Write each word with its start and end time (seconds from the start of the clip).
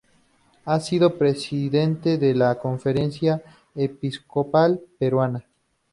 Ha 0.65 0.79
sido 0.79 1.19
presidente 1.19 2.17
de 2.17 2.33
la 2.33 2.57
Conferencia 2.57 3.43
Episcopal 3.75 4.81
Peruana. 4.97 5.45